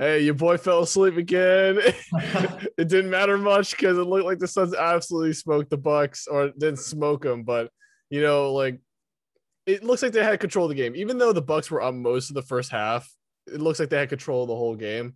[0.00, 1.78] hey, your boy fell asleep again.
[2.78, 6.48] it didn't matter much because it looked like the Suns absolutely smoked the Bucks or
[6.48, 7.70] didn't smoke them, but
[8.08, 8.80] you know, like
[9.66, 12.02] it looks like they had control of the game, even though the Bucks were on
[12.02, 13.08] most of the first half.
[13.46, 15.14] It looks like they had control of the whole game.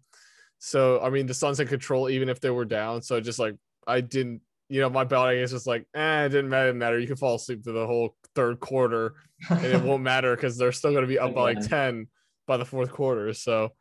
[0.58, 3.02] So I mean, the Suns had control even if they were down.
[3.02, 3.56] So just like
[3.86, 6.64] I didn't, you know, my body is just like, eh, it didn't matter.
[6.64, 6.98] It didn't matter.
[6.98, 9.14] You can fall asleep through the whole third quarter,
[9.48, 12.08] and it won't matter because they're still going to be up by like ten
[12.46, 13.32] by the fourth quarter.
[13.32, 13.72] So,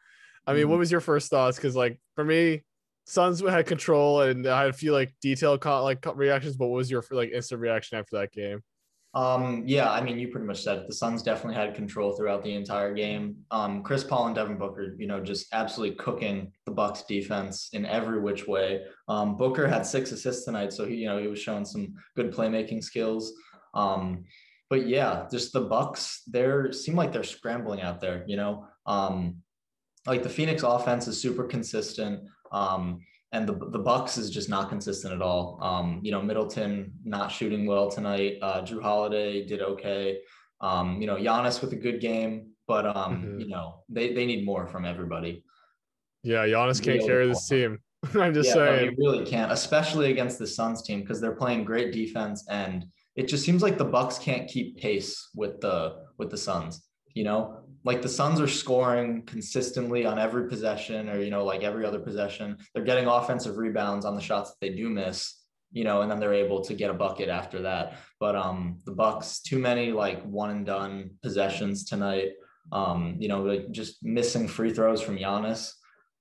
[0.45, 0.71] I mean, mm-hmm.
[0.71, 1.57] what was your first thoughts?
[1.57, 2.63] Because like for me,
[3.05, 6.55] Suns had control, and I had a few like detailed like reactions.
[6.55, 8.61] But what was your like instant reaction after that game?
[9.15, 10.87] Um, yeah, I mean, you pretty much said it.
[10.87, 13.35] The Suns definitely had control throughout the entire game.
[13.51, 17.85] Um, Chris Paul and Devin Booker, you know, just absolutely cooking the Bucks defense in
[17.85, 18.81] every which way.
[19.07, 22.33] Um, Booker had six assists tonight, so he, you know, he was showing some good
[22.33, 23.33] playmaking skills.
[23.75, 24.23] Um,
[24.67, 28.23] but yeah, just the Bucks, they're seem like they're scrambling out there.
[28.25, 29.43] You know, um,
[30.05, 32.21] like the Phoenix offense is super consistent.
[32.51, 32.99] Um,
[33.33, 35.57] and the the Bucks is just not consistent at all.
[35.61, 38.37] Um, you know, Middleton not shooting well tonight.
[38.41, 40.19] Uh, Jrue Holiday did okay.
[40.61, 43.39] Um, you know, Giannis with a good game, but um, mm-hmm.
[43.39, 45.43] you know, they they need more from everybody.
[46.21, 47.79] Yeah, Giannis can't really carry this team.
[48.13, 48.89] I'm just yeah, saying.
[48.91, 53.27] They really can't, especially against the Suns team because they're playing great defense, and it
[53.27, 56.83] just seems like the Bucks can't keep pace with the with the Suns.
[57.13, 61.63] You know, like the Suns are scoring consistently on every possession or, you know, like
[61.63, 62.57] every other possession.
[62.73, 66.19] They're getting offensive rebounds on the shots that they do miss, you know, and then
[66.19, 67.97] they're able to get a bucket after that.
[68.19, 72.31] But um the Bucks, too many like one and done possessions tonight.
[72.71, 75.71] Um, you know, like just missing free throws from Giannis.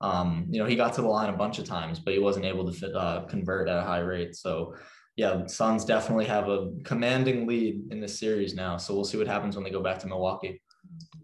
[0.01, 2.45] Um, you know, he got to the line a bunch of times, but he wasn't
[2.45, 4.35] able to fit, uh, convert at a high rate.
[4.35, 4.75] So
[5.15, 8.79] yeah, Suns definitely have a commanding lead in this series now.
[8.79, 10.61] So we'll see what happens when they go back to Milwaukee.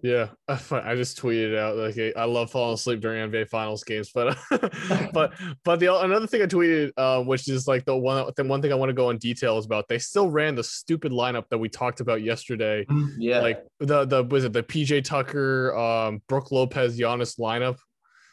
[0.02, 4.38] Yeah, I just tweeted out like I love falling asleep during NBA Finals games, but
[5.12, 5.32] but
[5.64, 8.72] but the another thing I tweeted, uh, which is like the one the one thing
[8.72, 9.88] I want to go in details about.
[9.88, 12.84] They still ran the stupid lineup that we talked about yesterday.
[12.84, 17.78] Mm, yeah, like the the was it the PJ Tucker, um, Brook Lopez, Giannis lineup.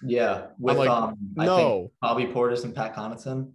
[0.03, 3.52] Yeah, with like, um, no Bobby Portis and Pat Connaughton.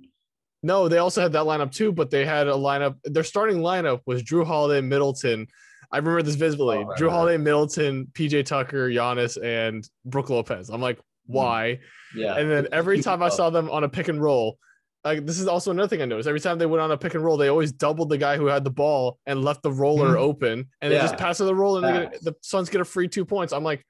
[0.63, 2.97] No, they also had that lineup too, but they had a lineup.
[3.05, 5.47] Their starting lineup was Jrue Holiday, Middleton,
[5.93, 6.79] I remember this visibly.
[6.79, 10.69] Oh, right, Jrue Holiday, Middleton, PJ Tucker, Giannis, and Brook Lopez.
[10.69, 11.33] I'm like, hmm.
[11.33, 11.81] why?
[12.15, 12.37] Yeah.
[12.37, 14.59] And then every time I saw them on a pick and roll,
[15.05, 16.29] like this is also another thing I noticed.
[16.29, 18.47] Every time they went on a pick and roll, they always doubled the guy who
[18.47, 20.23] had the ball and left the roller mm-hmm.
[20.23, 20.99] open, and yeah.
[20.99, 23.53] they just pass the roll, and get, the Suns get a free two points.
[23.53, 23.85] I'm like,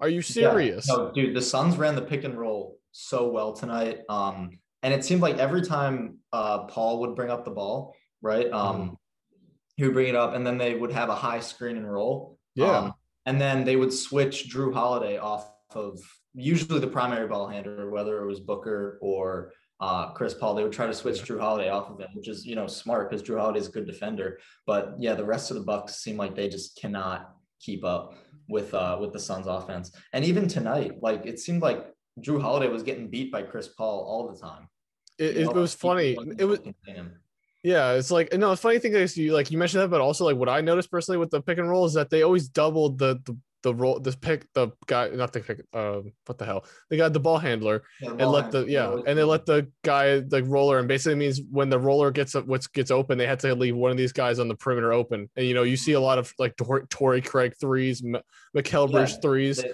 [0.00, 0.86] are you serious?
[0.88, 0.96] Yeah.
[0.96, 4.00] No, dude, the Suns ran the pick and roll so well tonight.
[4.08, 8.50] Um, and it seemed like every time uh, Paul would bring up the ball, right?
[8.50, 8.96] Um, mm
[9.76, 12.38] he would bring it up, and then they would have a high screen and roll.
[12.54, 12.78] Yeah.
[12.78, 12.94] Um,
[13.26, 16.00] and then they would switch Jrue Holiday off of
[16.34, 20.54] usually the primary ball handler, whether it was Booker or uh, Chris Paul.
[20.54, 23.10] They would try to switch Jrue Holiday off of him, which is you know smart
[23.10, 24.38] because Jrue Holiday is a good defender.
[24.66, 28.14] But yeah, the rest of the Bucks seem like they just cannot keep up
[28.48, 29.92] with uh, with the Suns offense.
[30.12, 31.86] And even tonight, like it seemed like
[32.20, 34.68] Jrue Holiday was getting beat by Chris Paul all the time.
[35.18, 36.16] It, it was funny.
[36.38, 36.60] It was
[37.64, 38.50] yeah, it's like no.
[38.50, 40.90] The funny thing is, you like you mentioned that, but also like what I noticed
[40.90, 43.98] personally with the pick and roll is that they always doubled the the the roll
[43.98, 47.38] this pick the guy not the pick um what the hell they got the ball
[47.38, 50.86] handler yeah, the and let the yeah and they let the guy the roller and
[50.86, 53.90] basically means when the roller gets up what gets open they had to leave one
[53.90, 56.30] of these guys on the perimeter open and you know you see a lot of
[56.38, 56.54] like
[56.90, 58.02] Torrey Craig threes
[58.54, 59.64] Mikal Bridge yeah, threes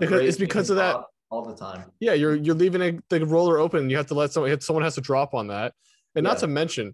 [0.00, 0.96] because it's because of that
[1.30, 4.32] all the time yeah you're you're leaving a, the roller open you have to let
[4.32, 4.64] someone hit.
[4.64, 5.72] someone has to drop on that
[6.16, 6.30] and yeah.
[6.32, 6.92] not to mention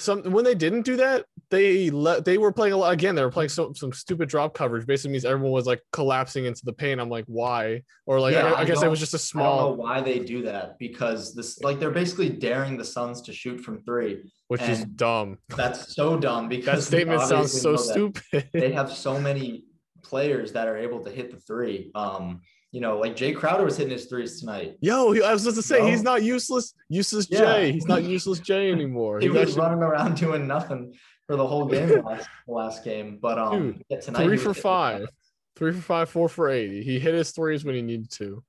[0.00, 3.14] some when they didn't do that, they let they were playing a lot again.
[3.14, 4.86] They were playing some some stupid drop coverage.
[4.86, 7.00] Basically means everyone was like collapsing into the paint.
[7.00, 7.82] I'm like, why?
[8.06, 9.76] Or like, yeah, I, I, I guess it was just a small.
[9.76, 13.82] why they do that because this like they're basically daring the Suns to shoot from
[13.82, 15.38] three, which is dumb.
[15.48, 18.48] That's so dumb because that statement sounds so stupid.
[18.52, 19.64] They have so many
[20.02, 21.90] players that are able to hit the three.
[21.94, 22.40] Um,
[22.72, 24.76] you know, like Jae Crowder was hitting his threes tonight.
[24.80, 25.86] Yo, I was just to say know?
[25.86, 27.40] he's not useless, useless yeah.
[27.40, 27.72] Jay.
[27.72, 29.18] He's not useless Jay anymore.
[29.20, 29.62] he he's was actually...
[29.62, 30.94] running around doing nothing
[31.26, 33.18] for the whole game last, last game.
[33.20, 35.08] But um, Dude, yeah, tonight three for five,
[35.56, 36.82] three for five, four for eighty.
[36.84, 38.42] He hit his threes when he needed to.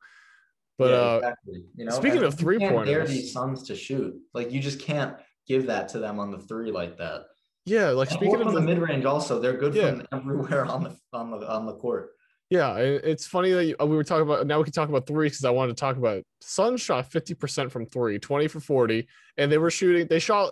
[0.78, 1.64] But yeah, uh, exactly.
[1.76, 4.16] you know, speaking of three pointers, dare these Suns to shoot.
[4.34, 5.16] Like you just can't
[5.48, 7.26] give that to them on the three like that.
[7.66, 9.92] Yeah, like and speaking of the, the mid range, also they're good yeah.
[9.92, 12.12] from everywhere on the on the on the court.
[12.52, 14.46] Yeah, it's funny that you, uh, we were talking about.
[14.46, 16.22] Now we can talk about three because I wanted to talk about.
[16.42, 19.08] Sun shot fifty percent from three, 20 for forty,
[19.38, 20.06] and they were shooting.
[20.06, 20.52] They shot.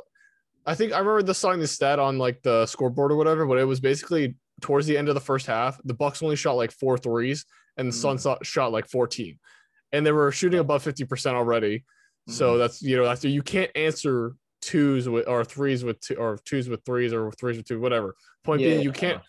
[0.66, 3.58] I think I remember the signing the stat on like the scoreboard or whatever, but
[3.58, 5.78] it was basically towards the end of the first half.
[5.84, 7.44] The Bucks only shot like four threes,
[7.76, 8.18] and the mm-hmm.
[8.18, 9.38] Suns shot like fourteen.
[9.92, 11.84] and they were shooting above 50% already.
[12.28, 12.58] So Mhm.
[12.60, 16.70] that's you know that's you can't answer twos with or threes with two or twos
[16.70, 18.16] with threes or threes with two whatever.
[18.44, 19.22] Point being, you Yeah, can't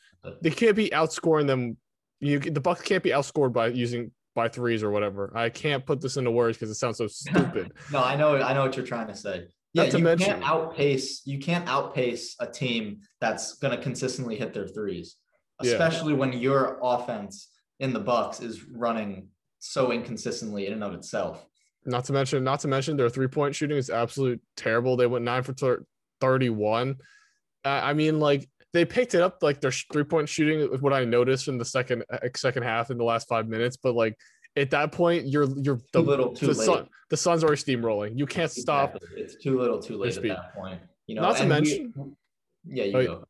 [0.42, 1.78] they can't be outscoring them.
[2.20, 5.32] You the Bucks can't be outscored by using by threes or whatever.
[5.34, 7.72] I can't put this into words because it sounds so stupid.
[7.92, 9.46] No, I know, I know what you're trying to say.
[9.74, 11.22] Not Yeah, to you mention- can't outpace.
[11.24, 15.16] You can't outpace a team that's going to consistently hit their threes,
[15.62, 15.72] Yeah.
[15.72, 17.50] especially when your offense
[17.80, 19.28] in the Bucks is running
[19.58, 21.44] so inconsistently in and of itself.
[21.86, 24.96] not to mention, not to mention their three point shooting is absolute terrible.
[24.96, 25.84] They went nine for thir-
[26.20, 26.96] 31.
[27.64, 30.92] Uh, I mean, like they picked it up, like their three point shooting is what
[30.92, 33.76] I noticed in the second uh, second half in the last five minutes.
[33.76, 34.16] But like
[34.56, 36.66] at that point, you're you're Too little, too the late.
[36.66, 38.16] sun the sun's already steamrolling.
[38.18, 38.94] You can't stop.
[38.96, 39.20] Exactly.
[39.22, 40.80] It's too little, too late at that point.
[41.06, 42.16] You know, Not to and we- mention-
[42.66, 43.24] yeah, you Oh, go.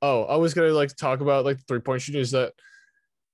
[0.00, 2.52] Oh, I was gonna like talk about like three point shooting is that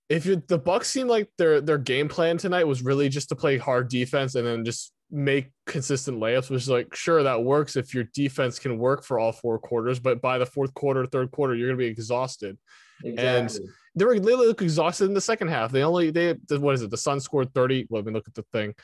[0.08, 3.36] if you the Bucks seem like their their game plan tonight was really just to
[3.36, 7.76] play hard defense and then just make consistent layups, which is like sure that works
[7.76, 11.30] if your defense can work for all four quarters, but by the fourth quarter, third
[11.30, 12.58] quarter, you're gonna be exhausted.
[13.04, 13.66] Exactly.
[13.96, 15.70] They were they look exhausted in the second half.
[15.70, 16.90] They only they what is it?
[16.90, 17.86] The Suns scored 30.
[17.90, 18.74] Let me look at the thing.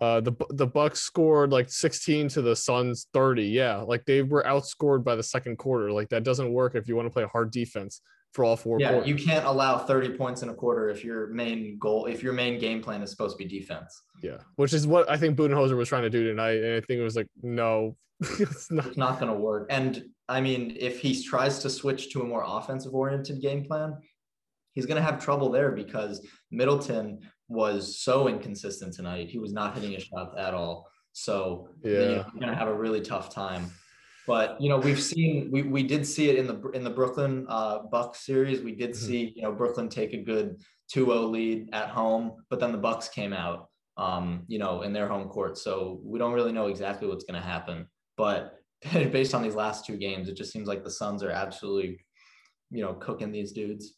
[0.00, 3.44] Uh, the the Bucks scored like 16 to the Suns 30.
[3.44, 5.92] Yeah, like they were outscored by the second quarter.
[5.92, 8.00] Like that doesn't work if you want to play a hard defense
[8.32, 9.08] for all four yeah, quarters.
[9.08, 12.58] you can't allow 30 points in a quarter if your main goal, if your main
[12.58, 14.02] game plan is supposed to be defense.
[14.22, 16.98] Yeah, which is what I think Budenholzer was trying to do tonight, and I think
[16.98, 18.86] it was like, no, it's not.
[18.86, 19.66] It's not going to work.
[19.70, 23.96] And I mean, if he tries to switch to a more offensive oriented game plan,
[24.72, 29.28] he's going to have trouble there because Middleton was so inconsistent tonight.
[29.28, 30.88] He was not hitting his shots at all.
[31.12, 33.70] So Yeah, you're going to have a really tough time.
[34.26, 37.46] But you know, we've seen we we did see it in the in the Brooklyn
[37.48, 38.62] uh, Bucks series.
[38.62, 38.96] We did Mhm.
[38.96, 40.62] see you know Brooklyn take a good
[40.94, 45.08] 2-0 lead at home, but then the Bucks came out, um, you know, in their
[45.08, 45.56] home court.
[45.58, 47.86] So we don't really know exactly what's going to happen.
[48.16, 48.58] But
[48.92, 51.98] based on these last two games, it just seems like the Suns are absolutely,
[52.70, 53.94] you know, cooking these dudes.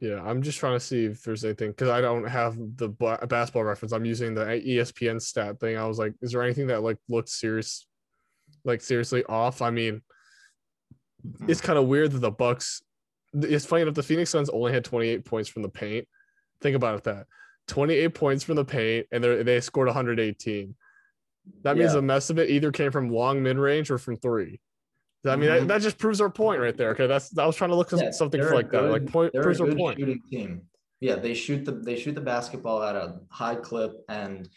[0.00, 0.22] yeah.
[0.22, 3.64] I'm just trying to see if there's anything because I don't have the ba- basketball
[3.64, 3.92] reference.
[3.92, 5.76] I'm using the ESPN stat thing.
[5.76, 7.86] I was like, is there anything that like looks serious,
[8.64, 9.62] like seriously off?
[9.62, 10.02] I mean,
[11.48, 12.82] it's kind of weird that the Bucks.
[13.34, 13.94] It's funny enough.
[13.94, 16.06] The Phoenix Suns only had 28 points from the paint.
[16.60, 17.04] Think about it.
[17.04, 17.26] That
[17.68, 20.74] 28 points from the paint, and they they scored 118.
[21.62, 21.96] That means Yeah.
[21.96, 24.60] the mess of it either came from long mid range or from three.
[25.26, 25.60] I mean, Mhm.
[25.60, 26.90] that, that just proves our point right there.
[26.90, 28.82] Okay, that's I was trying to look at Yeah, something like that.
[28.82, 29.98] Like point proves a our good point.
[29.98, 30.62] shooting team.
[31.00, 34.48] Yeah, they shoot the they shoot the basketball at a high clip, and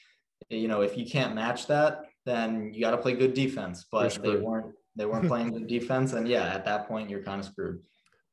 [0.49, 3.85] you know if you can't match that, then you got to play good defense.
[3.91, 7.39] But they weren't they weren't playing good defense, and yeah, at that point you're kind
[7.39, 7.79] of screwed.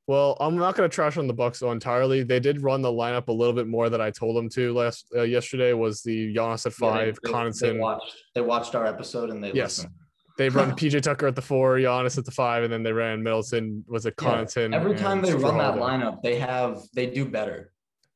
[0.07, 2.23] Well, I'm not going to trash on the Bucks though entirely.
[2.25, 5.07] They did run the lineup a little bit more than I told them to last
[5.17, 5.73] uh, yesterday.
[5.73, 9.43] Was the Giannis at Yeah, they- five, they, they watched they watched our episode and
[9.43, 9.79] they Yes.
[9.79, 9.95] listened.
[10.37, 13.23] They run PJ Tucker at the four, Giannis at the five, and then they ran
[13.23, 13.85] Middleton.
[13.87, 17.71] Was it Yeah, Every time they run that lineup, they have they do better.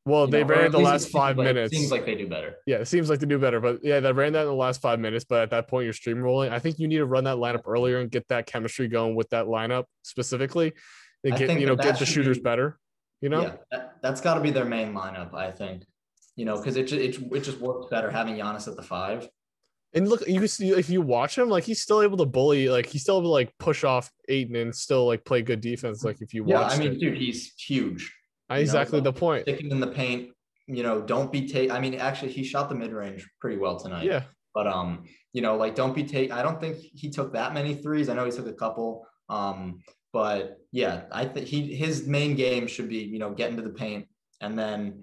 [0.09, 1.77] Well, you they know, ran the last five like- minutes.
[1.77, 2.57] Seems like they do better.
[2.67, 4.81] yeah, it seems like they do better, but yeah, they ran that in the last
[4.81, 5.25] five minutes.
[5.25, 6.51] But at that point, you're stream rolling.
[6.53, 9.29] I think you need to run that lineup earlier and get that chemistry going with
[9.31, 10.73] that lineup specifically,
[11.25, 12.79] and get you know get the shooters be- better.
[13.21, 15.85] You know, Yeah, that, that's got to be their main lineup, I think.
[16.37, 19.29] You know, because it, it it just works better having Giannis at the five.
[19.93, 22.69] and look, you can see if you watch him, like he's still able to bully,
[22.69, 26.05] like he's still able to like push off Ayton and still like play good defense.
[26.05, 28.15] Like if you Yeah, watch I mean, it, dude, he's huge.
[28.57, 29.43] Exactly know, the point.
[29.43, 30.31] Sticking in the paint,
[30.67, 31.71] you know, don't be take.
[31.71, 34.05] I mean, actually, he shot the mid range pretty well tonight.
[34.05, 34.25] Yeah,
[34.55, 36.31] But um, you know, like don't be take.
[36.31, 38.09] I don't think he took that many threes.
[38.09, 39.07] I know he took a couple.
[39.29, 39.81] Um,
[40.13, 43.71] but yeah, I think he his main game should be you know get into the
[43.71, 44.07] paint
[44.41, 45.03] and then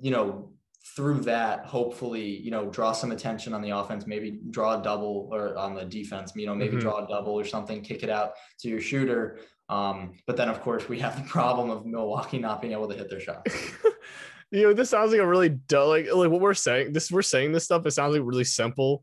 [0.00, 0.50] you know
[0.96, 5.28] through that hopefully you know draw some attention on the offense maybe draw a double
[5.32, 6.80] or on the defense you know maybe Mhm.
[6.80, 10.60] draw a double or something kick it out to your shooter um but then of
[10.60, 13.46] course we have the problem of milwaukee not being able to hit their shot
[14.50, 16.92] you know, this sounds like a really dull, like like what we're saying.
[16.92, 17.86] This we're saying this stuff.
[17.86, 19.02] It sounds like really simple,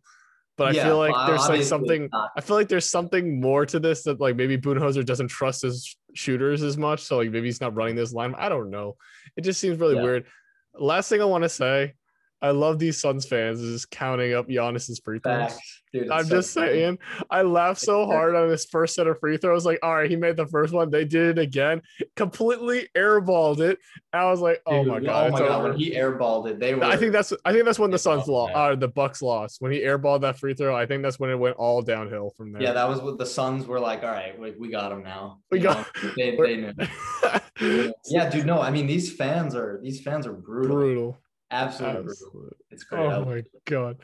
[0.57, 2.09] but I Yeah, feel like well, there's like something.
[2.37, 5.97] I feel like there's something more to this that like maybe Budenholzer doesn't trust his
[6.13, 8.33] shooters as much, so like maybe he's not running this line.
[8.37, 8.95] I don't know.
[9.35, 10.03] It just seems really Yeah.
[10.03, 10.27] weird.
[10.73, 11.95] Last thing I want to say,
[12.41, 15.57] I love these Suns fans is just counting up Giannis's free throws.
[15.93, 16.67] Dude, I'm so just funny.
[16.69, 19.65] saying, I laughed so hard on his first set of free throws.
[19.65, 20.89] Like, all right, he made the first one.
[20.89, 21.81] They did it again,
[22.15, 23.77] completely airballed it.
[24.13, 25.69] I was like, oh Dude, my god, oh my god, over.
[25.69, 26.83] when he airballed it, they were.
[26.85, 29.71] I think that's I think that's when the Suns lost, uh, the Bucks lost when
[29.73, 30.75] he airballed that free throw.
[30.75, 32.61] I think that's when it went all downhill from there.
[32.63, 34.03] yeah, that was what the Suns were like.
[34.03, 35.39] All right, we, we got him now.
[35.51, 36.73] We You got- know, they, they knew.
[38.09, 38.45] Yeah, dude.
[38.45, 40.75] No, I mean these fans are these fans are brutal.
[40.77, 41.17] brutal.
[41.51, 42.13] Absolutely.
[42.69, 43.01] It's great.
[43.01, 43.97] Oh my god.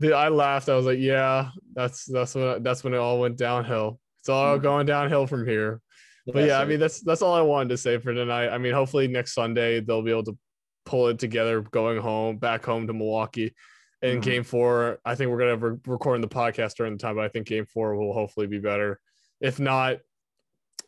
[0.00, 0.68] Dude, I laughed.
[0.68, 3.98] I was like, yeah, that's that's when that's when it all went downhill.
[4.20, 4.62] It's all Mhm.
[4.62, 5.80] going downhill from here.
[6.26, 8.48] But yeah, I mean that's that's all I wanted to say for tonight.
[8.50, 10.36] I mean, hopefully next Sunday they'll be able to
[10.84, 13.54] pull it together going home, back home to Milwaukee.
[14.02, 14.22] In Mhm.
[14.22, 17.28] game four, I think we're gonna re- recording the podcast during the time, but I
[17.28, 19.00] think game four will hopefully be better.
[19.40, 19.98] If not,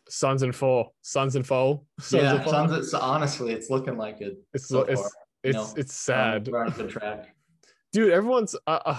[0.08, 1.86] Suns and full, Suns and foe.
[2.00, 2.48] Suns yeah, and.
[2.50, 4.38] Suns, honestly, it's looking like it.
[4.54, 5.02] it's so it's
[5.42, 6.48] it's know, it's sad.
[6.48, 7.34] We're on a track.
[7.92, 8.98] dude everyone's uh, uh,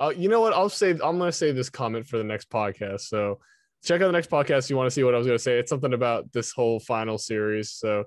[0.00, 0.52] uh, you know what?
[0.52, 3.02] I'll save i'm gonna save this comment for the next podcast.
[3.02, 3.38] So
[3.84, 5.58] check out the next podcast if you want to see what i was gonna say.
[5.58, 7.70] It's something about this whole final series.
[7.70, 8.04] So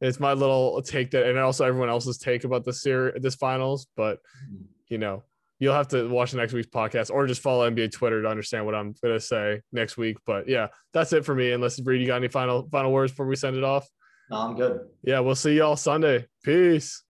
[0.00, 3.86] it's my little take that and also everyone else's take about the series this finals
[3.96, 4.18] but
[4.50, 4.64] Mhm.
[4.88, 5.22] you know
[5.60, 8.66] you'll have to watch the next week's podcast or just follow nba twitter to understand
[8.66, 10.16] what i'm gonna say next week.
[10.26, 13.26] But yeah that's it for me unless Reed, you got any final final words before
[13.26, 13.88] we send it off
[14.30, 14.80] No, I'm good.
[15.02, 17.02] yeah we'll see y'all sunday peace